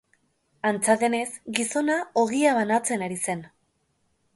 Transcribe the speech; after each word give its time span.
Antza 0.69 0.95
denez, 1.03 1.29
gizona 1.59 2.01
ogia 2.25 2.59
banatzen 2.61 3.09
ari 3.11 3.23
zen. 3.29 3.51